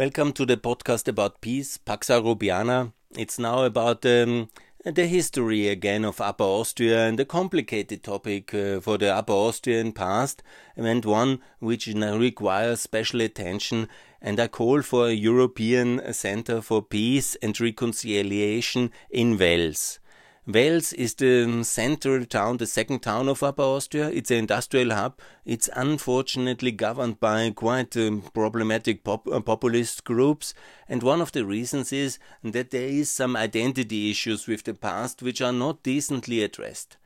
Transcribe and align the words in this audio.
Welcome 0.00 0.32
to 0.32 0.46
the 0.46 0.56
podcast 0.56 1.08
about 1.08 1.42
peace, 1.42 1.76
Pax 1.76 2.08
Europiana. 2.08 2.94
It's 3.18 3.38
now 3.38 3.64
about 3.64 4.06
um, 4.06 4.48
the 4.82 5.06
history 5.06 5.68
again 5.68 6.06
of 6.06 6.22
Upper 6.22 6.42
Austria 6.42 7.06
and 7.06 7.20
a 7.20 7.26
complicated 7.26 8.02
topic 8.02 8.54
uh, 8.54 8.80
for 8.80 8.96
the 8.96 9.14
Upper 9.14 9.34
Austrian 9.34 9.92
past 9.92 10.42
and 10.74 11.04
one 11.04 11.40
which 11.58 11.86
requires 11.86 12.80
special 12.80 13.20
attention. 13.20 13.88
And 14.22 14.40
I 14.40 14.48
call 14.48 14.80
for 14.80 15.08
a 15.08 15.12
European 15.12 16.14
Center 16.14 16.62
for 16.62 16.80
Peace 16.80 17.36
and 17.42 17.60
Reconciliation 17.60 18.92
in 19.10 19.36
Wels. 19.36 19.99
Wels 20.52 20.92
is 20.94 21.14
the 21.14 21.62
central 21.64 22.24
town, 22.24 22.56
the 22.56 22.66
second 22.66 23.00
town 23.00 23.28
of 23.28 23.42
Upper 23.42 23.62
Austria. 23.62 24.08
It's 24.10 24.30
an 24.30 24.38
industrial 24.38 24.90
hub. 24.90 25.18
It's 25.44 25.68
unfortunately 25.74 26.72
governed 26.72 27.20
by 27.20 27.50
quite 27.50 27.96
um, 27.96 28.22
problematic 28.34 29.04
pop, 29.04 29.28
uh, 29.28 29.40
populist 29.40 30.04
groups. 30.04 30.54
And 30.88 31.02
one 31.02 31.20
of 31.20 31.32
the 31.32 31.44
reasons 31.44 31.92
is 31.92 32.18
that 32.42 32.70
there 32.70 32.88
is 32.88 33.10
some 33.10 33.36
identity 33.36 34.10
issues 34.10 34.46
with 34.46 34.64
the 34.64 34.74
past 34.74 35.22
which 35.22 35.40
are 35.40 35.52
not 35.52 35.82
decently 35.82 36.42
addressed 36.42 36.96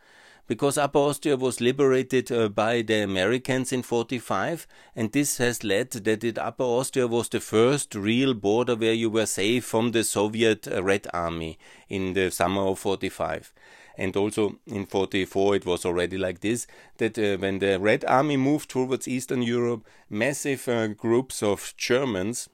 because 0.47 0.77
Upper 0.77 0.99
Austria 0.99 1.37
was 1.37 1.61
liberated 1.61 2.31
uh, 2.31 2.49
by 2.49 2.83
the 2.83 3.03
Americans 3.03 3.73
in 3.73 3.83
45, 3.83 4.67
and 4.95 5.13
this 5.13 5.39
has 5.39 5.65
led 5.65 5.91
that 5.91 6.23
it, 6.25 6.39
Upper 6.39 6.65
Austria 6.65 7.07
was 7.07 7.29
the 7.29 7.41
first 7.41 7.95
real 7.95 8.35
border 8.35 8.77
where 8.77 8.93
you 8.93 9.11
were 9.11 9.27
safe 9.27 9.65
from 9.65 9.93
the 9.93 10.05
Soviet 10.05 10.69
uh, 10.69 10.83
Red 10.83 11.07
Army 11.15 11.59
in 11.89 12.13
the 12.13 12.31
summer 12.31 12.63
of 12.63 12.79
45 12.79 13.53
and 13.97 14.17
also 14.17 14.59
in 14.67 14.87
44 14.87 15.57
it 15.57 15.67
was 15.67 15.85
already 15.85 16.19
like 16.19 16.41
this 16.41 16.67
that 16.99 17.19
uh, 17.19 17.37
when 17.39 17.61
the 17.61 17.79
red 17.79 18.05
army 18.07 18.37
moved 18.37 18.69
towards 18.69 19.07
eastern 19.07 19.41
europe 19.41 19.87
massive 20.11 20.67
uh, 20.69 20.89
groups 20.89 21.43
of 21.45 21.73
germans 21.77 22.49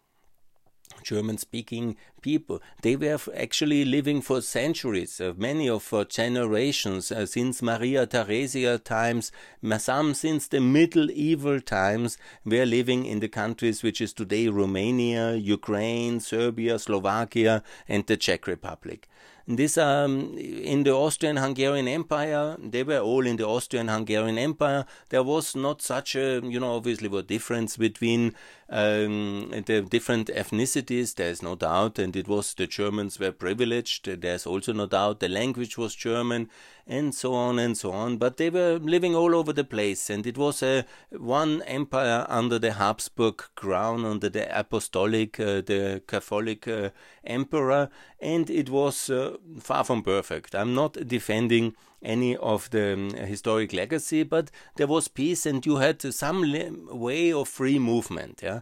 German 1.02 1.38
speaking 1.38 1.96
people. 2.22 2.60
They 2.82 2.96
were 2.96 3.18
actually 3.36 3.84
living 3.84 4.20
for 4.20 4.40
centuries, 4.40 5.20
uh, 5.20 5.32
many 5.36 5.68
of 5.68 5.92
uh, 5.92 6.04
generations, 6.04 7.10
uh, 7.10 7.26
since 7.26 7.62
Maria 7.62 8.06
Theresia 8.06 8.82
times, 8.82 9.32
some 9.78 10.14
since 10.14 10.48
the 10.48 10.60
Middle 10.60 11.06
medieval 11.06 11.60
times, 11.60 12.18
were 12.44 12.66
living 12.66 13.06
in 13.06 13.20
the 13.20 13.28
countries 13.28 13.82
which 13.82 14.00
is 14.00 14.12
today 14.12 14.48
Romania, 14.48 15.34
Ukraine, 15.34 16.20
Serbia, 16.20 16.78
Slovakia, 16.78 17.62
and 17.88 18.06
the 18.06 18.16
Czech 18.16 18.46
Republic. 18.46 19.08
This 19.46 19.76
um, 19.78 20.36
in 20.38 20.84
the 20.84 20.92
Austrian-Hungarian 20.92 21.88
Empire, 21.88 22.56
they 22.62 22.84
were 22.84 23.00
all 23.00 23.26
in 23.26 23.36
the 23.36 23.46
Austrian-Hungarian 23.46 24.38
Empire. 24.38 24.84
There 25.08 25.24
was 25.24 25.56
not 25.56 25.82
such 25.82 26.14
a, 26.14 26.40
you 26.44 26.60
know, 26.60 26.76
obviously, 26.76 27.08
a 27.18 27.22
difference 27.22 27.76
between 27.76 28.34
um, 28.70 29.50
the 29.66 29.82
different 29.82 30.28
ethnicities. 30.28 31.14
There's 31.14 31.42
no 31.42 31.56
doubt, 31.56 31.98
and 31.98 32.14
it 32.14 32.28
was 32.28 32.54
the 32.54 32.66
Germans 32.66 33.18
were 33.18 33.32
privileged. 33.32 34.06
There's 34.06 34.46
also 34.46 34.72
no 34.72 34.86
doubt 34.86 35.20
the 35.20 35.28
language 35.28 35.76
was 35.76 35.94
German, 35.94 36.48
and 36.86 37.14
so 37.14 37.34
on 37.34 37.58
and 37.58 37.76
so 37.76 37.90
on. 37.90 38.16
But 38.16 38.36
they 38.36 38.48
were 38.48 38.78
living 38.78 39.14
all 39.14 39.34
over 39.34 39.52
the 39.52 39.64
place, 39.64 40.08
and 40.08 40.26
it 40.26 40.38
was 40.38 40.62
a 40.62 40.84
one 41.10 41.62
empire 41.62 42.24
under 42.28 42.58
the 42.58 42.74
Habsburg 42.74 43.42
crown, 43.56 44.04
under 44.04 44.28
the 44.28 44.46
apostolic, 44.56 45.40
uh, 45.40 45.62
the 45.62 46.02
Catholic 46.06 46.68
uh, 46.68 46.90
emperor, 47.24 47.90
and 48.20 48.48
it 48.48 48.70
was 48.70 49.10
uh, 49.10 49.36
far 49.58 49.82
from 49.84 50.02
perfect. 50.02 50.54
I'm 50.54 50.74
not 50.74 50.92
defending 51.08 51.74
any 52.02 52.36
of 52.36 52.70
the 52.70 52.94
um, 52.94 53.10
historic 53.10 53.72
legacy, 53.72 54.22
but 54.22 54.50
there 54.76 54.86
was 54.86 55.08
peace, 55.08 55.46
and 55.46 55.64
you 55.64 55.76
had 55.76 56.00
some 56.14 56.44
way 56.90 57.32
of 57.32 57.48
free 57.48 57.78
movement. 57.78 58.40
Yeah 58.42 58.60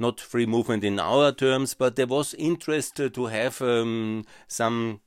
not 0.00 0.18
free 0.18 0.46
movement 0.46 0.82
in 0.82 0.98
our 0.98 1.30
terms, 1.30 1.74
but 1.74 1.94
there 1.94 2.06
was 2.06 2.32
interest 2.34 2.96
to 2.96 3.26
have 3.26 3.60
um, 3.60 4.24
some 4.48 5.00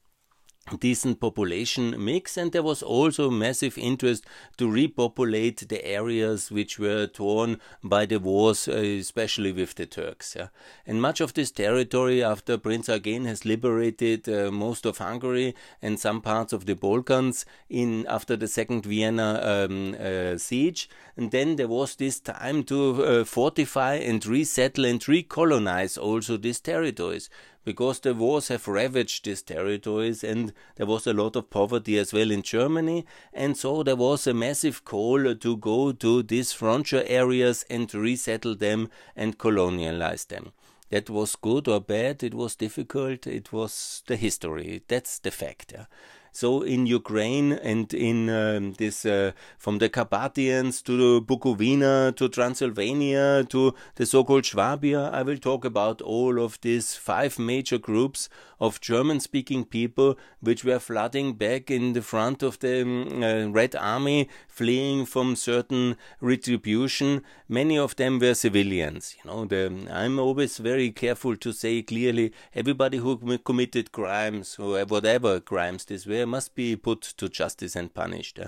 decent 0.80 1.20
population 1.20 1.94
mix 2.04 2.38
and 2.38 2.54
there 2.54 2.64
was 2.64 2.82
also 2.82 3.30
massive 3.30 3.78
interest 3.78 4.26
to 4.58 4.70
repopulate 4.70 5.68
the 5.68 5.86
areas 5.86 6.50
which 6.52 6.80
were 6.80 7.06
torn 7.06 7.60
by 7.84 8.06
the 8.06 8.18
wars 8.18 8.68
uh, 8.68 8.72
especially 8.72 9.52
with 9.52 9.76
the 9.76 9.86
turks 9.86 10.36
yeah. 10.38 10.48
and 10.88 11.02
much 11.02 11.20
of 11.20 11.34
this 11.34 11.52
territory 11.52 12.24
after 12.24 12.58
prince 12.58 12.88
eugen 12.88 13.26
has 13.26 13.46
liberated 13.46 14.28
uh, 14.30 14.50
most 14.52 14.86
of 14.86 15.00
hungary 15.00 15.54
and 15.82 16.00
some 16.00 16.22
parts 16.22 16.54
of 16.54 16.66
the 16.66 16.76
balkans 16.76 17.46
in 17.70 18.06
after 18.08 18.38
the 18.38 18.48
second 18.48 18.86
vienna 18.86 19.42
um, 19.44 19.96
uh, 20.00 20.38
siege 20.38 20.90
and 21.18 21.32
then 21.32 21.58
there 21.58 21.68
was 21.68 21.98
this 21.98 22.22
time 22.22 22.64
to 22.64 23.04
uh, 23.04 23.26
fortify 23.26 23.96
and 23.96 24.26
resettle 24.26 24.86
and 24.86 25.02
recolonize 25.02 25.98
also 25.98 26.38
these 26.38 26.62
territories 26.62 27.30
because 27.64 28.00
the 28.00 28.14
wars 28.14 28.50
have 28.50 28.68
ravaged 28.68 29.26
these 29.26 29.42
territories 29.42 30.24
and 30.24 30.54
there 30.76 30.86
was 30.86 31.08
a 31.08 31.14
lot 31.14 31.36
of 31.36 31.50
poverty 31.50 31.98
as 31.98 32.14
well 32.14 32.32
in 32.32 32.42
Germany. 32.42 33.06
And 33.34 33.58
so 33.58 33.84
there 33.84 33.96
was 33.96 34.28
a 34.28 34.34
massive 34.34 34.84
call 34.86 35.36
to 35.36 35.58
go 35.58 35.92
to 35.92 36.24
these 36.24 36.54
frontier 36.54 37.04
areas 37.08 37.66
and 37.70 37.94
resettle 37.94 38.56
them 38.56 38.90
and 39.16 39.38
colonialize 39.38 40.28
them. 40.28 40.52
That 40.90 41.10
was 41.10 41.36
good 41.36 41.68
or 41.68 41.80
bad, 41.80 42.22
it 42.22 42.36
was 42.36 42.56
difficult, 42.56 43.26
it 43.26 43.52
was 43.52 44.04
the 44.06 44.16
history. 44.16 44.84
That's 44.88 45.18
the 45.20 45.32
fact. 45.32 45.74
Yeah. 45.74 45.86
So 46.34 46.64
in 46.64 46.88
Ukraine 46.88 47.54
and 47.54 47.94
in 47.94 48.28
um, 48.28 48.74
this 48.74 49.06
uh, 49.06 49.34
from 49.60 49.78
the 49.78 49.88
Carpathians 49.88 50.82
to 50.82 51.22
Bukovina 51.22 52.16
to 52.16 52.28
Transylvania 52.28 53.44
to 53.50 53.76
the 53.96 54.08
so-called 54.08 54.44
Swabia, 54.46 55.12
I 55.12 55.22
will 55.22 55.38
talk 55.38 55.64
about 55.64 56.02
all 56.02 56.44
of 56.44 56.60
these 56.62 56.96
five 56.96 57.38
major 57.38 57.78
groups 57.78 58.30
of 58.60 58.82
German-speaking 58.82 59.66
people 59.66 60.18
which 60.40 60.64
were 60.64 60.80
flooding 60.80 61.34
back 61.34 61.70
in 61.70 61.94
the 61.94 62.02
front 62.02 62.42
of 62.42 62.58
the 62.60 62.82
um, 62.82 63.22
uh, 63.22 63.52
Red 63.52 63.76
Army, 63.76 64.30
fleeing 64.48 65.06
from 65.06 65.36
certain 65.36 65.98
retribution. 66.22 67.22
Many 67.48 67.78
of 67.78 67.96
them 67.98 68.20
were 68.20 68.34
civilians. 68.34 69.16
You 69.24 69.30
know, 69.30 69.46
the, 69.46 69.88
I'm 69.92 70.18
always 70.18 70.58
very 70.58 70.92
careful 70.92 71.36
to 71.36 71.52
say 71.52 71.82
clearly 71.82 72.32
everybody 72.56 72.98
who 72.98 73.38
committed 73.40 73.92
crimes 73.92 74.58
or 74.58 74.84
whatever 74.86 75.40
crimes 75.40 75.86
this 75.86 76.08
were 76.08 76.23
must 76.26 76.56
be 76.56 76.76
put 76.76 77.02
to 77.02 77.30
justice 77.30 77.76
and 77.76 77.94
punished. 77.94 78.40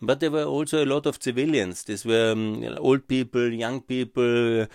But 0.00 0.20
there 0.20 0.30
were 0.30 0.44
also 0.44 0.84
a 0.84 0.86
lot 0.86 1.06
of 1.06 1.22
civilians. 1.22 1.84
These 1.84 2.04
were 2.04 2.32
um, 2.32 2.64
old 2.78 3.08
people, 3.08 3.52
young 3.52 3.80
people, 3.80 4.66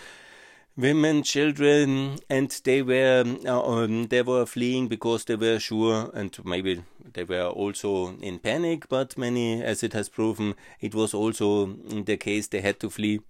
women, 0.75 1.23
children, 1.23 2.17
and 2.29 2.49
they 2.63 2.81
were 2.81 3.23
uh, 3.45 3.61
um, 3.61 4.07
they 4.07 4.21
were 4.21 4.45
fleeing 4.45 4.87
because 4.87 5.25
they 5.25 5.35
were 5.35 5.59
sure, 5.59 6.11
and 6.13 6.37
maybe 6.45 6.83
they 7.13 7.23
were 7.23 7.47
also 7.47 8.15
in 8.17 8.39
panic. 8.39 8.89
But 8.89 9.17
many, 9.17 9.63
as 9.63 9.83
it 9.83 9.93
has 9.93 10.09
proven, 10.09 10.55
it 10.79 10.95
was 10.95 11.13
also 11.13 11.67
the 11.67 12.17
case 12.17 12.47
they 12.47 12.61
had 12.61 12.79
to 12.79 12.89
flee 12.89 13.21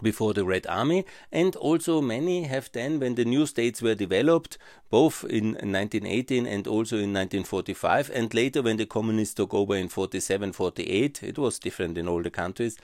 before 0.00 0.32
the 0.32 0.44
Red 0.44 0.66
Army, 0.66 1.04
and 1.30 1.54
also 1.56 2.00
many 2.00 2.44
have 2.44 2.70
then, 2.72 2.98
when 2.98 3.14
the 3.14 3.24
new 3.24 3.46
states 3.46 3.82
were 3.82 3.94
developed, 3.94 4.56
both 4.88 5.24
in 5.24 5.52
1918 5.52 6.46
and 6.46 6.66
also 6.66 6.96
in 6.96 7.12
1945, 7.12 8.10
and 8.14 8.32
later 8.32 8.62
when 8.62 8.78
the 8.78 8.86
communists 8.86 9.34
took 9.34 9.52
over 9.52 9.76
in 9.76 9.88
47 9.88 10.52
48, 10.52 11.22
it 11.22 11.38
was 11.38 11.58
different 11.58 11.98
in 11.98 12.08
all 12.08 12.22
the 12.22 12.30
countries. 12.30 12.78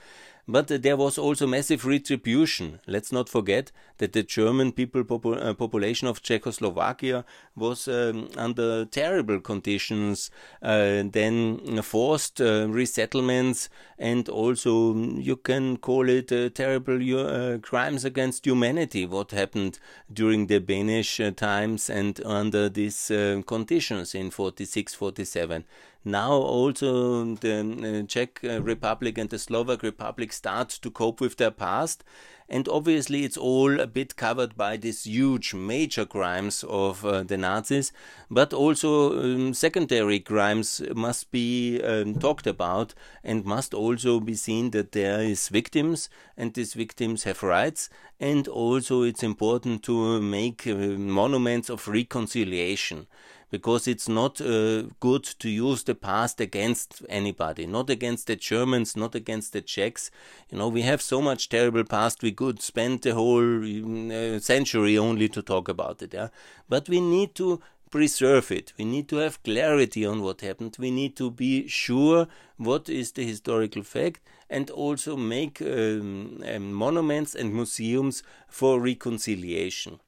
But 0.51 0.69
there 0.69 0.97
was 0.97 1.19
also 1.19 1.47
massive 1.47 1.85
retribution. 1.85 2.81
Let's 2.87 3.13
not 3.13 3.29
forget 3.29 3.71
that 3.99 4.15
the 4.15 4.23
German 4.23 4.73
people 4.73 5.03
uh, 5.03 5.53
population 5.53 6.09
of 6.09 6.23
Czechoslovakia 6.23 7.27
was 7.55 7.87
um, 7.87 8.31
under 8.35 8.87
terrible 8.87 9.41
conditions, 9.41 10.31
uh, 10.63 11.03
then 11.13 11.83
forced 11.83 12.41
uh, 12.41 12.67
resettlements, 12.67 13.69
and 13.99 14.27
also 14.31 14.95
you 14.97 15.37
can 15.37 15.77
call 15.77 16.09
it 16.09 16.33
uh, 16.33 16.49
terrible 16.49 16.97
uh, 16.97 17.59
crimes 17.59 18.07
against 18.07 18.47
humanity. 18.47 19.05
What 19.05 19.33
happened 19.33 19.79
during 20.11 20.47
the 20.47 20.61
Beneš 20.61 21.27
uh, 21.27 21.31
times 21.33 21.91
and 21.91 22.25
under 22.25 22.71
these 22.71 23.13
conditions 23.47 24.15
in 24.15 24.31
46 24.31 24.95
47 24.95 25.65
now 26.05 26.33
also 26.33 27.35
the 27.35 28.03
uh, 28.03 28.07
Czech 28.07 28.41
uh, 28.45 28.63
Republic 28.63 29.19
and 29.19 29.31
the 29.31 29.39
Slovak 29.39 29.83
Republic 29.83 30.33
start 30.33 30.69
to 30.71 30.91
cope 30.91 31.21
with 31.21 31.37
their 31.37 31.51
past. 31.51 32.05
And 32.51 32.67
obviously, 32.67 33.25
it's 33.25 33.37
all 33.37 33.79
a 33.79 33.87
bit 33.87 34.17
covered 34.17 34.57
by 34.57 34.79
these 34.79 35.05
huge 35.05 35.53
major 35.53 36.07
crimes 36.07 36.65
of 36.67 37.05
uh, 37.05 37.23
the 37.23 37.37
Nazis, 37.37 37.93
but 38.31 38.55
also 38.55 39.21
um, 39.21 39.53
secondary 39.53 40.19
crimes 40.19 40.81
must 40.95 41.31
be 41.31 41.83
um, 41.83 42.15
talked 42.15 42.47
about 42.47 42.95
and 43.23 43.45
must 43.45 43.75
also 43.75 44.19
be 44.19 44.35
seen 44.35 44.71
that 44.71 44.93
there 44.93 45.21
is 45.21 45.51
victims 45.51 46.09
and 46.39 46.55
these 46.55 46.73
victims 46.73 47.25
have 47.25 47.43
rights. 47.43 47.91
And 48.19 48.49
also, 48.49 49.03
it's 49.03 49.23
important 49.23 49.83
to 49.83 50.19
make 50.23 50.67
uh, 50.67 50.75
monuments 50.75 51.69
of 51.69 51.87
reconciliation 51.87 53.09
because 53.51 53.89
it's 53.89 54.09
not 54.09 54.41
uh, 54.41 54.83
good 55.01 55.25
to 55.25 55.49
use 55.49 55.85
the 55.85 55.95
past 55.95 56.41
against 56.41 57.03
anybody, 57.09 57.67
not 57.67 57.91
against 57.91 58.27
the 58.27 58.37
Germans, 58.37 58.97
not 58.97 59.15
against 59.15 59.53
the 59.53 59.63
Czechs. 59.63 60.11
You 60.51 60.59
know, 60.59 60.69
we 60.69 60.83
have 60.83 61.01
so 61.01 61.21
much 61.21 61.49
terrible 61.49 61.85
past, 61.85 62.23
we 62.23 62.33
could 62.33 62.61
spend 62.61 63.03
the 63.03 63.15
whole 63.15 63.65
uh, 63.65 64.39
century 64.39 64.99
only 64.99 65.29
to 65.29 65.43
talk 65.43 65.69
about 65.69 66.03
it. 66.03 66.15
Yeah? 66.15 66.29
But 66.69 66.89
we 66.89 67.01
need 67.01 67.35
to 67.37 67.61
preserve 67.91 68.51
it. 68.51 68.73
We 68.79 68.85
need 68.85 69.09
to 69.09 69.17
have 69.17 69.43
clarity 69.43 70.05
on 70.05 70.23
what 70.23 70.43
happened. 70.43 70.77
We 70.79 70.91
need 70.91 71.17
to 71.17 71.31
be 71.31 71.69
sure 71.69 72.29
what 72.57 72.89
is 72.89 73.13
the 73.13 73.25
historical 73.25 73.83
fact 73.83 74.21
and 74.51 74.71
also 74.71 75.17
make 75.17 75.61
um, 75.63 76.43
um, 76.47 76.73
monuments 76.73 77.35
and 77.35 77.55
museums 77.55 78.23
for 78.49 78.81
reconciliation 78.81 80.01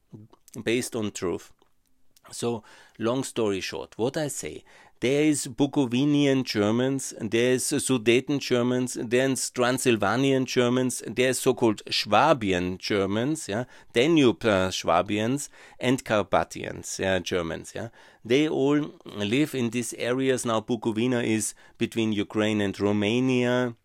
based 0.63 0.95
on 0.95 1.11
truth. 1.11 1.51
So, 2.31 2.63
long 2.97 3.23
story 3.23 3.61
short, 3.61 3.97
what 3.97 4.17
I 4.17 4.27
say, 4.27 4.63
there 5.01 5.23
is 5.23 5.47
Bukovinian 5.47 6.43
Germans, 6.43 7.15
there's 7.19 7.63
Sudeten 7.63 8.39
Germans, 8.39 8.97
there's 9.01 9.49
Transylvanian 9.49 10.45
Germans, 10.45 11.01
there's 11.07 11.39
so-called 11.39 11.81
Schwabian 11.89 12.77
Germans, 12.77 13.49
yeah, 13.49 13.63
Danube 13.93 14.45
uh, 14.45 14.69
Swabians, 14.69 15.49
and 15.79 16.05
Carpathians 16.05 16.99
yeah, 16.99 17.17
Germans. 17.17 17.73
Yeah, 17.73 17.87
they 18.23 18.47
all 18.47 18.91
live 19.05 19.55
in 19.55 19.71
these 19.71 19.95
areas 19.95 20.45
now. 20.45 20.61
Bukovina 20.61 21.23
is 21.23 21.55
between 21.79 22.13
Ukraine 22.13 22.61
and 22.61 22.79
Romania. 22.79 23.75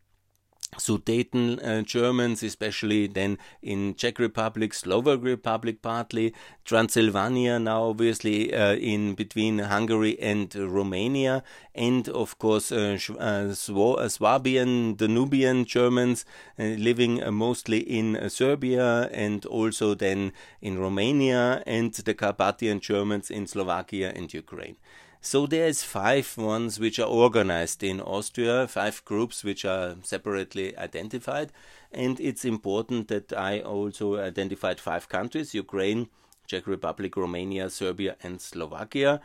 Sudeten 0.79 1.59
uh, 1.63 1.83
Germans, 1.83 2.43
especially 2.43 3.07
then 3.07 3.39
in 3.63 3.95
Czech 3.95 4.19
Republic, 4.19 4.75
Slovak 4.75 5.23
Republic 5.23 5.83
partly, 5.83 6.33
Transylvania 6.65 7.59
now 7.59 7.85
obviously 7.85 8.53
uh, 8.55 8.75
in 8.75 9.15
between 9.15 9.59
Hungary 9.59 10.19
and 10.21 10.55
Romania, 10.55 11.43
and 11.75 12.09
of 12.09 12.39
course 12.39 12.73
uh, 12.73 12.99
uh, 13.19 13.55
uh 13.55 14.09
Swabian, 14.09 14.97
Danubian 14.97 15.65
Germans 15.65 16.25
living 16.59 17.23
mostly 17.33 17.79
in 17.79 18.29
Serbia 18.29 19.09
and 19.13 19.45
also 19.47 19.95
then 19.95 20.33
in 20.61 20.79
Romania, 20.79 21.63
and 21.67 21.93
the 21.93 22.15
Carpathian 22.15 22.81
Germans 22.81 23.31
in 23.31 23.47
Slovakia 23.47 24.13
and 24.15 24.33
Ukraine. 24.33 24.77
So 25.21 25.47
there's 25.47 25.83
five 25.83 26.39
ones 26.39 26.79
which 26.79 26.99
are 26.99 27.09
organized 27.09 27.83
in 27.83 28.01
Austria, 28.01 28.69
five 28.69 29.05
groups 29.05 29.43
which 29.43 29.65
are 29.65 29.97
separately 30.03 30.77
identified, 30.79 31.53
and 31.91 32.21
it's 32.21 32.45
important 32.45 33.09
that 33.09 33.33
I 33.33 33.61
also 33.61 34.19
identified 34.19 34.79
five 34.79 35.09
countries: 35.09 35.55
Ukraine, 35.55 36.09
Czech 36.47 36.67
Republic, 36.67 37.17
Romania, 37.17 37.71
Serbia, 37.71 38.17
and 38.23 38.41
Slovakia. 38.41 39.21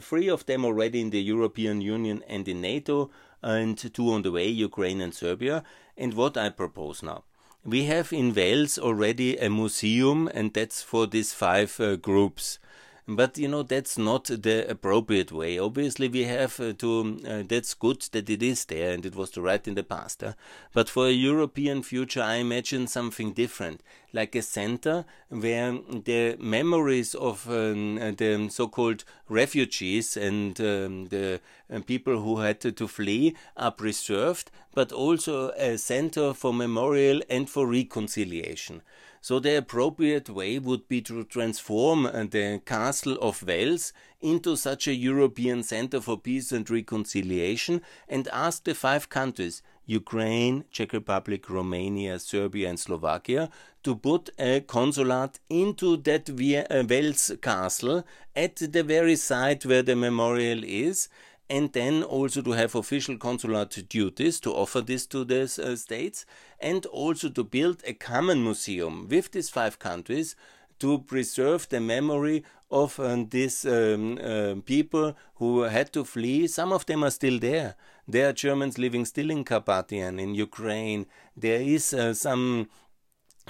Three 0.00 0.28
of 0.28 0.46
them 0.46 0.64
already 0.64 1.00
in 1.00 1.10
the 1.10 1.22
European 1.22 1.80
Union 1.80 2.22
and 2.28 2.48
in 2.48 2.60
NATO, 2.60 3.10
and 3.42 3.78
two 3.78 4.10
on 4.10 4.22
the 4.22 4.32
way: 4.32 4.48
Ukraine 4.48 5.00
and 5.00 5.14
Serbia. 5.14 5.62
And 5.96 6.14
what 6.14 6.36
I 6.36 6.48
propose 6.48 7.02
now. 7.02 7.22
We 7.64 7.84
have 7.84 8.12
in 8.12 8.34
Wels 8.34 8.78
already 8.78 9.36
a 9.36 9.48
museum, 9.48 10.28
and 10.34 10.52
that's 10.52 10.82
for 10.82 11.06
these 11.06 11.32
five 11.32 11.78
uh, 11.78 11.94
groups. 11.96 12.58
But 13.08 13.36
you 13.36 13.48
know 13.48 13.64
that's 13.64 13.98
not 13.98 14.26
the 14.26 14.64
appropriate 14.70 15.32
way. 15.32 15.58
Obviously, 15.58 16.08
we 16.08 16.22
have 16.22 16.60
uh, 16.60 16.72
to. 16.74 17.18
Uh, 17.26 17.42
that's 17.48 17.74
good 17.74 18.00
that 18.12 18.30
it 18.30 18.44
is 18.44 18.64
there, 18.66 18.92
and 18.92 19.04
it 19.04 19.16
was 19.16 19.32
the 19.32 19.42
right 19.42 19.66
in 19.66 19.74
the 19.74 19.82
past. 19.82 20.22
Uh? 20.22 20.34
But 20.72 20.88
for 20.88 21.08
a 21.08 21.10
European 21.10 21.82
future, 21.82 22.22
I 22.22 22.36
imagine 22.36 22.86
something 22.86 23.32
different, 23.32 23.82
like 24.12 24.36
a 24.36 24.42
center 24.42 25.04
where 25.30 25.72
the 25.72 26.36
memories 26.38 27.16
of 27.16 27.50
um, 27.50 27.96
the 27.96 28.48
so-called 28.50 29.02
refugees 29.28 30.16
and 30.16 30.60
um, 30.60 31.06
the 31.06 31.40
uh, 31.72 31.80
people 31.80 32.20
who 32.20 32.38
had 32.38 32.60
to 32.60 32.86
flee 32.86 33.34
are 33.56 33.72
preserved, 33.72 34.52
but 34.74 34.92
also 34.92 35.50
a 35.56 35.76
center 35.76 36.32
for 36.32 36.54
memorial 36.54 37.20
and 37.28 37.50
for 37.50 37.66
reconciliation. 37.66 38.80
So 39.24 39.38
the 39.38 39.56
appropriate 39.56 40.28
way 40.28 40.58
would 40.58 40.88
be 40.88 41.00
to 41.02 41.22
transform 41.22 42.06
uh, 42.06 42.24
the 42.24 42.60
Castle 42.66 43.16
of 43.22 43.44
Wels 43.46 43.92
into 44.20 44.56
such 44.56 44.88
a 44.88 44.94
European 44.94 45.62
Center 45.62 46.00
for 46.00 46.18
Peace 46.18 46.50
and 46.50 46.68
Reconciliation 46.68 47.82
and 48.08 48.26
ask 48.32 48.64
the 48.64 48.74
five 48.74 49.08
countries 49.08 49.62
Ukraine, 49.86 50.64
Czech 50.72 50.92
Republic, 50.92 51.48
Romania, 51.48 52.18
Serbia, 52.18 52.68
and 52.68 52.80
Slovakia 52.80 53.48
to 53.84 53.94
put 53.94 54.30
a 54.40 54.60
consulate 54.62 55.38
into 55.48 55.96
that 55.98 56.28
Wels 56.28 57.30
castle 57.40 58.04
at 58.34 58.56
the 58.56 58.82
very 58.82 59.14
site 59.14 59.64
where 59.64 59.82
the 59.82 59.94
memorial 59.94 60.64
is 60.64 61.08
and 61.48 61.72
then 61.72 62.02
also 62.02 62.42
to 62.42 62.52
have 62.52 62.74
official 62.74 63.16
consulate 63.18 63.88
duties 63.88 64.40
to 64.40 64.52
offer 64.52 64.80
this 64.80 65.06
to 65.06 65.24
the 65.24 65.42
uh, 65.42 65.76
states, 65.76 66.24
and 66.60 66.86
also 66.86 67.28
to 67.28 67.44
build 67.44 67.82
a 67.86 67.92
common 67.92 68.42
museum 68.42 69.08
with 69.08 69.32
these 69.32 69.50
five 69.50 69.78
countries 69.78 70.36
to 70.78 70.98
preserve 70.98 71.68
the 71.68 71.80
memory 71.80 72.42
of 72.70 72.98
uh, 72.98 73.16
these 73.30 73.64
um, 73.66 74.18
uh, 74.18 74.54
people 74.64 75.14
who 75.36 75.62
had 75.62 75.92
to 75.92 76.04
flee. 76.04 76.46
Some 76.46 76.72
of 76.72 76.86
them 76.86 77.04
are 77.04 77.10
still 77.10 77.38
there. 77.38 77.76
There 78.08 78.28
are 78.28 78.32
Germans 78.32 78.78
living 78.78 79.04
still 79.04 79.30
in 79.30 79.44
Carpathian, 79.44 80.18
in 80.18 80.34
Ukraine. 80.34 81.06
There 81.36 81.60
is 81.60 81.94
uh, 81.94 82.14
some 82.14 82.68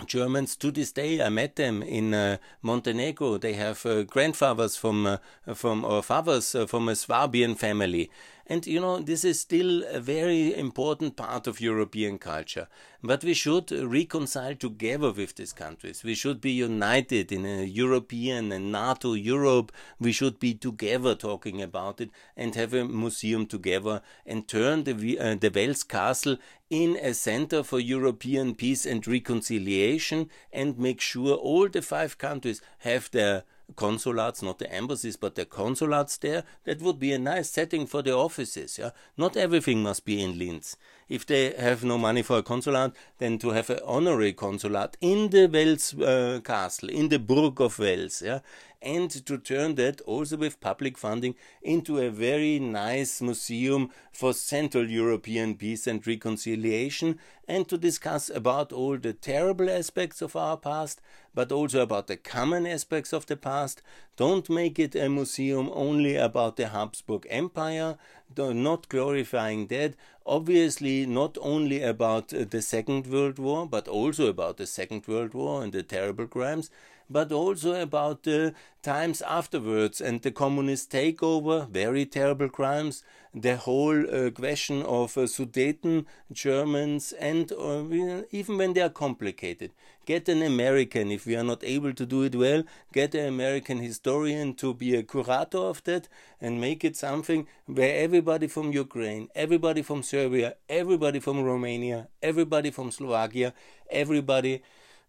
Germans 0.06 0.56
to 0.56 0.70
this 0.70 0.92
day. 0.92 1.22
I 1.22 1.28
met 1.28 1.56
them 1.56 1.82
in 1.82 2.14
uh, 2.14 2.38
Montenegro. 2.62 3.38
They 3.38 3.54
have 3.54 3.84
uh, 3.84 4.02
grandfathers 4.02 4.76
from 4.76 5.06
uh, 5.06 5.18
from 5.54 5.84
or 5.84 6.02
fathers 6.02 6.54
uh, 6.54 6.66
from 6.66 6.88
a 6.88 6.96
Swabian 6.96 7.54
family, 7.54 8.10
and 8.46 8.66
you 8.66 8.80
know, 8.80 8.98
this 8.98 9.24
is 9.24 9.40
still 9.40 9.84
a 9.84 10.00
very 10.00 10.54
important 10.54 11.16
part 11.16 11.46
of 11.46 11.60
European 11.60 12.18
culture. 12.18 12.68
But 13.02 13.24
we 13.24 13.34
should 13.34 13.70
reconcile 13.70 14.56
together 14.56 15.10
with 15.12 15.36
these 15.36 15.52
countries. 15.52 16.02
We 16.04 16.14
should 16.14 16.40
be 16.40 16.50
united 16.50 17.32
in 17.32 17.46
a 17.46 17.64
European 17.64 18.52
and 18.52 18.70
NATO 18.72 19.14
Europe. 19.14 19.72
We 19.98 20.12
should 20.12 20.38
be 20.38 20.54
together 20.54 21.14
talking 21.14 21.62
about 21.62 22.00
it 22.00 22.10
and 22.36 22.54
have 22.54 22.74
a 22.74 22.84
museum 22.84 23.46
together 23.46 24.02
and 24.26 24.46
turn 24.46 24.84
the, 24.84 25.18
uh, 25.18 25.34
the 25.36 25.50
Wels 25.50 25.82
Castle 25.82 26.36
in 26.72 26.96
a 27.02 27.12
center 27.12 27.62
for 27.62 27.78
European 27.78 28.54
peace 28.54 28.86
and 28.86 29.06
reconciliation 29.06 30.30
and 30.50 30.78
make 30.78 31.02
sure 31.02 31.34
all 31.34 31.68
the 31.68 31.82
five 31.82 32.16
countries 32.16 32.62
have 32.78 33.10
their 33.10 33.44
consulates, 33.76 34.42
not 34.42 34.58
the 34.58 34.72
embassies, 34.72 35.16
but 35.16 35.34
the 35.34 35.44
consulates 35.44 36.16
there, 36.16 36.44
that 36.64 36.80
would 36.80 36.98
be 36.98 37.12
a 37.12 37.18
nice 37.18 37.50
setting 37.50 37.86
for 37.86 38.00
the 38.00 38.14
offices. 38.14 38.78
Yeah, 38.78 38.92
not 39.18 39.36
everything 39.36 39.82
must 39.82 40.06
be 40.06 40.22
in 40.22 40.38
Linz. 40.38 40.78
If 41.10 41.26
they 41.26 41.52
have 41.52 41.84
no 41.84 41.98
money 41.98 42.22
for 42.22 42.38
a 42.38 42.42
consulate, 42.42 42.92
then 43.18 43.36
to 43.40 43.50
have 43.50 43.68
an 43.68 43.80
honorary 43.84 44.32
consulate 44.32 44.96
in 45.02 45.28
the 45.28 45.48
Wels 45.48 45.92
uh, 46.00 46.40
castle, 46.42 46.88
in 46.88 47.10
the 47.10 47.18
Burg 47.18 47.60
of 47.60 47.78
Wels. 47.78 48.22
Yeah, 48.22 48.40
and 48.82 49.10
to 49.10 49.38
turn 49.38 49.76
that 49.76 50.00
also 50.02 50.36
with 50.36 50.60
public 50.60 50.98
funding 50.98 51.34
into 51.62 51.98
a 51.98 52.10
very 52.10 52.58
nice 52.58 53.22
museum 53.22 53.90
for 54.12 54.32
Central 54.32 54.90
European 54.90 55.54
peace 55.54 55.86
and 55.86 56.06
reconciliation 56.06 57.18
and 57.48 57.68
to 57.68 57.78
discuss 57.78 58.30
about 58.30 58.72
all 58.72 58.98
the 58.98 59.12
terrible 59.12 59.70
aspects 59.70 60.22
of 60.22 60.36
our 60.36 60.56
past 60.56 61.00
but 61.34 61.50
also 61.50 61.80
about 61.80 62.06
the 62.08 62.16
common 62.16 62.66
aspects 62.66 63.12
of 63.12 63.26
the 63.26 63.36
past. 63.36 63.82
Don't 64.16 64.50
make 64.50 64.78
it 64.78 64.94
a 64.94 65.08
museum 65.08 65.70
only 65.72 66.16
about 66.16 66.56
the 66.56 66.68
Habsburg 66.68 67.26
Empire, 67.30 67.96
not 68.36 68.88
glorifying 68.88 69.66
that. 69.68 69.94
Obviously, 70.26 71.06
not 71.06 71.36
only 71.40 71.82
about 71.82 72.32
uh, 72.32 72.44
the 72.48 72.62
Second 72.62 73.06
World 73.06 73.38
War, 73.38 73.66
but 73.66 73.88
also 73.88 74.26
about 74.26 74.56
the 74.56 74.66
Second 74.66 75.06
World 75.08 75.34
War 75.34 75.62
and 75.64 75.72
the 75.72 75.82
terrible 75.82 76.26
crimes 76.26 76.70
but 77.12 77.30
also 77.30 77.80
about 77.80 78.22
the 78.22 78.54
times 78.82 79.22
afterwards 79.22 80.00
and 80.00 80.22
the 80.22 80.30
communist 80.30 80.90
takeover, 80.90 81.68
very 81.68 82.04
terrible 82.06 82.48
crimes, 82.48 83.04
the 83.34 83.56
whole 83.56 84.04
uh, 84.14 84.30
question 84.30 84.82
of 84.82 85.16
uh, 85.16 85.22
Sudeten 85.22 86.04
Germans, 86.30 87.12
and 87.12 87.50
uh, 87.52 88.24
even 88.30 88.58
when 88.58 88.72
they 88.72 88.82
are 88.82 88.90
complicated. 88.90 89.70
Get 90.04 90.28
an 90.28 90.42
American, 90.42 91.12
if 91.12 91.26
we 91.26 91.36
are 91.36 91.44
not 91.44 91.62
able 91.62 91.94
to 91.94 92.04
do 92.04 92.24
it 92.24 92.34
well, 92.34 92.64
get 92.92 93.14
an 93.14 93.26
American 93.26 93.78
historian 93.78 94.54
to 94.54 94.74
be 94.74 94.96
a 94.96 95.02
curator 95.02 95.58
of 95.58 95.82
that 95.84 96.08
and 96.40 96.60
make 96.60 96.84
it 96.84 96.96
something 96.96 97.46
where 97.66 98.02
everybody 98.02 98.48
from 98.48 98.72
Ukraine, 98.72 99.28
everybody 99.34 99.82
from 99.82 100.02
Serbia, 100.02 100.56
everybody 100.68 101.20
from 101.20 101.42
Romania, 101.42 102.08
everybody 102.20 102.72
from 102.72 102.90
Slovakia, 102.90 103.54
everybody 103.90 104.62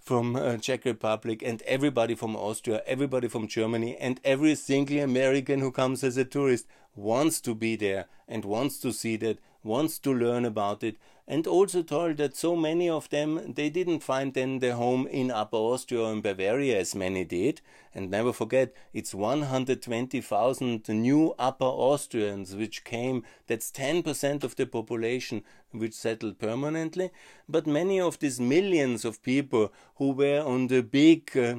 from 0.03 0.35
uh, 0.35 0.57
Czech 0.57 0.85
Republic 0.85 1.41
and 1.41 1.61
everybody 1.63 2.13
from 2.13 2.35
Austria, 2.35 2.81
everybody 2.85 3.27
from 3.27 3.47
Germany, 3.47 3.95
and 3.97 4.19
every 4.23 4.55
single 4.55 4.99
American 4.99 5.59
who 5.59 5.71
comes 5.71 6.03
as 6.03 6.17
a 6.17 6.25
tourist 6.25 6.67
wants 6.95 7.39
to 7.41 7.55
be 7.55 7.75
there 7.75 8.05
and 8.27 8.45
wants 8.45 8.79
to 8.79 8.91
see 8.91 9.15
that 9.17 9.39
wants 9.63 9.99
to 9.99 10.13
learn 10.13 10.45
about 10.45 10.83
it, 10.83 10.97
and 11.27 11.47
also 11.47 11.81
told 11.81 12.17
that 12.17 12.35
so 12.35 12.55
many 12.55 12.89
of 12.89 13.09
them 13.09 13.53
they 13.53 13.69
didn't 13.69 14.01
find 14.01 14.33
then 14.33 14.59
their 14.59 14.75
home 14.75 15.07
in 15.07 15.31
Upper 15.31 15.57
Austria 15.57 16.01
or 16.01 16.11
in 16.11 16.21
Bavaria 16.21 16.79
as 16.79 16.93
many 16.93 17.23
did. 17.23 17.61
And 17.95 18.09
never 18.09 18.33
forget, 18.33 18.73
it's 18.93 19.13
120,000 19.13 20.89
new 20.89 21.33
Upper 21.39 21.65
Austrians 21.65 22.55
which 22.55 22.83
came. 22.83 23.23
That's 23.47 23.71
10% 23.71 24.43
of 24.43 24.55
the 24.55 24.65
population 24.65 25.43
which 25.71 25.93
settled 25.93 26.39
permanently. 26.39 27.11
But 27.47 27.67
many 27.67 28.01
of 28.01 28.19
these 28.19 28.39
millions 28.39 29.05
of 29.05 29.23
people 29.23 29.71
who 29.95 30.11
were 30.11 30.41
on 30.41 30.67
the 30.67 30.81
big, 30.81 31.37
uh, 31.37 31.57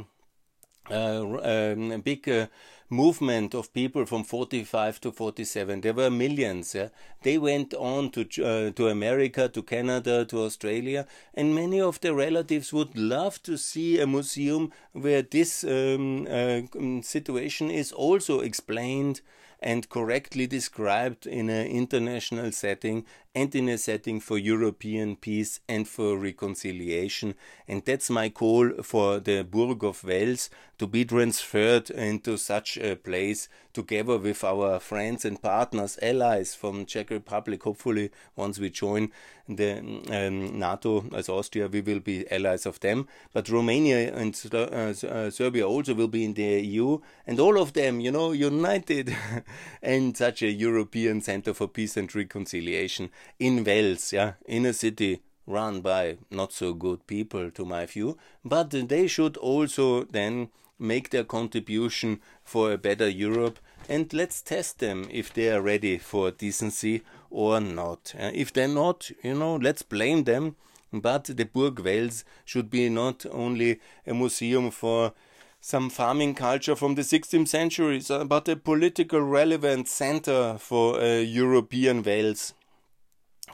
uh, 0.90 1.72
um, 1.72 2.00
big 2.02 2.28
uh, 2.28 2.48
movement 2.90 3.54
of 3.54 3.72
people 3.72 4.04
from 4.04 4.22
45 4.24 5.00
to 5.00 5.12
47 5.12 5.80
there 5.80 5.92
were 5.92 6.10
millions 6.10 6.74
yeah? 6.74 6.88
they 7.22 7.38
went 7.38 7.72
on 7.74 8.10
to 8.10 8.22
uh, 8.44 8.70
to 8.72 8.88
america 8.88 9.48
to 9.48 9.62
canada 9.62 10.24
to 10.24 10.42
australia 10.42 11.06
and 11.34 11.54
many 11.54 11.80
of 11.80 12.00
their 12.00 12.14
relatives 12.14 12.72
would 12.72 12.96
love 12.96 13.42
to 13.42 13.56
see 13.56 13.98
a 14.00 14.06
museum 14.06 14.70
where 14.92 15.22
this 15.22 15.64
um, 15.64 16.26
uh, 16.30 16.60
situation 17.02 17.70
is 17.70 17.90
also 17.92 18.40
explained 18.40 19.20
and 19.60 19.88
correctly 19.88 20.46
described 20.46 21.26
in 21.26 21.48
an 21.48 21.66
international 21.66 22.52
setting 22.52 23.04
and 23.34 23.54
in 23.54 23.68
a 23.68 23.76
setting 23.76 24.20
for 24.20 24.38
European 24.38 25.16
peace 25.16 25.60
and 25.68 25.88
for 25.88 26.16
reconciliation. 26.16 27.34
And 27.66 27.84
that's 27.84 28.08
my 28.08 28.28
call 28.28 28.70
for 28.82 29.18
the 29.18 29.42
Burg 29.42 29.82
of 29.82 30.04
Wels 30.04 30.50
to 30.78 30.86
be 30.86 31.04
transferred 31.04 31.90
into 31.90 32.36
such 32.36 32.76
a 32.76 32.96
place 32.96 33.48
together 33.72 34.18
with 34.18 34.42
our 34.44 34.78
friends 34.78 35.24
and 35.24 35.40
partners, 35.40 35.98
allies 36.00 36.54
from 36.54 36.86
Czech 36.86 37.10
Republic. 37.10 37.62
Hopefully, 37.62 38.10
once 38.36 38.58
we 38.58 38.70
join 38.70 39.10
the 39.48 39.78
um, 39.78 40.58
NATO 40.58 41.04
as 41.14 41.28
Austria, 41.28 41.68
we 41.68 41.80
will 41.80 42.00
be 42.00 42.30
allies 42.30 42.66
of 42.66 42.80
them. 42.80 43.06
But 43.32 43.48
Romania 43.48 44.14
and 44.14 44.40
uh, 44.52 44.58
uh, 44.58 45.30
Serbia 45.30 45.66
also 45.66 45.94
will 45.94 46.08
be 46.08 46.24
in 46.24 46.34
the 46.34 46.60
EU, 46.62 46.98
and 47.26 47.38
all 47.38 47.60
of 47.60 47.72
them, 47.72 48.00
you 48.00 48.10
know, 48.10 48.32
united 48.32 49.14
in 49.82 50.14
such 50.14 50.42
a 50.42 50.50
European 50.50 51.20
Center 51.20 51.52
for 51.52 51.68
Peace 51.68 51.96
and 51.96 52.12
Reconciliation 52.14 53.10
in 53.38 53.64
Wels, 53.64 54.12
yeah, 54.12 54.34
in 54.46 54.66
a 54.66 54.72
city 54.72 55.22
run 55.46 55.80
by 55.80 56.16
not 56.30 56.52
so 56.52 56.72
good 56.72 57.06
people, 57.06 57.50
to 57.50 57.64
my 57.64 57.86
view, 57.86 58.16
but 58.44 58.70
they 58.70 59.06
should 59.06 59.36
also 59.36 60.04
then 60.04 60.48
make 60.78 61.10
their 61.10 61.24
contribution 61.24 62.20
for 62.42 62.72
a 62.72 62.78
better 62.78 63.08
Europe 63.08 63.58
and 63.88 64.12
let's 64.12 64.40
test 64.40 64.78
them 64.78 65.06
if 65.10 65.32
they 65.32 65.50
are 65.50 65.60
ready 65.60 65.98
for 65.98 66.30
decency 66.30 67.02
or 67.30 67.60
not. 67.60 68.14
Uh, 68.18 68.30
if 68.32 68.52
they're 68.52 68.68
not, 68.68 69.10
you 69.22 69.34
know, 69.34 69.56
let's 69.56 69.82
blame 69.82 70.24
them. 70.24 70.56
But 70.92 71.24
the 71.24 71.44
Burg 71.44 71.80
Wels 71.80 72.24
should 72.44 72.70
be 72.70 72.88
not 72.88 73.26
only 73.30 73.80
a 74.06 74.14
museum 74.14 74.70
for 74.70 75.12
some 75.60 75.90
farming 75.90 76.34
culture 76.34 76.76
from 76.76 76.94
the 76.94 77.02
16th 77.02 77.48
century, 77.48 78.00
but 78.26 78.48
a 78.48 78.54
political 78.54 79.20
relevant 79.20 79.88
center 79.88 80.56
for 80.58 81.00
uh, 81.00 81.16
European 81.16 82.02
Wels 82.02 82.54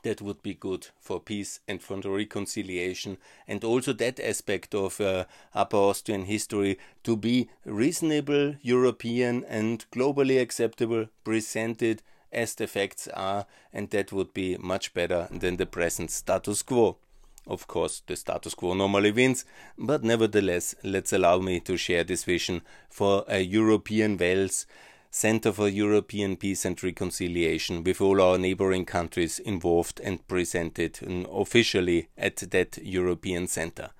that 0.02 0.23
would 0.23 0.42
be 0.42 0.54
good 0.54 0.88
for 0.99 1.21
peace 1.21 1.61
and 1.69 1.83
for 1.83 2.00
the 2.00 2.11
reconciliation, 2.11 3.19
and 3.47 3.64
also 3.64 3.92
that 3.92 4.21
aspect 4.21 4.75
of 4.75 5.00
uh, 5.00 5.25
Upper 5.54 5.76
Austrian 5.76 6.25
history 6.25 6.78
to 7.04 7.16
be 7.16 7.49
reasonable, 7.64 8.57
European, 8.62 9.45
and 9.45 9.85
globally 9.90 10.40
acceptable, 10.40 11.07
presented 11.25 12.02
as 12.33 12.54
the 12.54 12.66
facts 12.66 13.09
are, 13.09 13.47
and 13.73 13.90
that 13.90 14.12
would 14.12 14.33
be 14.33 14.57
much 14.57 14.95
better 14.95 15.28
than 15.30 15.57
the 15.57 15.66
present 15.66 16.11
status 16.11 16.62
quo. 16.62 16.99
Of 17.47 17.66
course, 17.66 18.02
the 18.07 18.16
status 18.16 18.54
quo 18.54 18.75
normally 18.75 19.11
wins, 19.11 19.45
but 19.76 20.04
nevertheless, 20.04 20.75
let's 20.85 21.12
allow 21.12 21.38
me 21.38 21.59
to 21.61 21.76
share 21.76 22.04
this 22.04 22.25
vision 22.25 22.62
for 22.88 23.25
a 23.26 23.40
European 23.40 24.16
Wels 24.16 24.66
Center 25.11 25.52
for 25.52 25.69
European 25.69 26.37
Peace 26.37 26.64
and 26.64 26.83
Reconciliation 26.83 27.83
with 27.83 28.00
all 28.00 28.21
our 28.23 28.38
neighboring 28.38 28.85
countries 28.85 29.40
involved 29.40 30.00
and 30.00 30.26
presented 30.29 31.00
um, 31.05 31.26
officially 31.33 32.09
at 32.17 32.37
that 32.37 32.79
European 32.79 33.49
Center. 33.49 33.90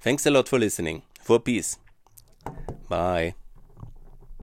Thanks 0.00 0.26
a 0.26 0.30
lot 0.30 0.48
for 0.48 0.58
listening. 0.58 1.02
For 1.22 1.40
peace. 1.40 1.78
Bye. 2.88 3.34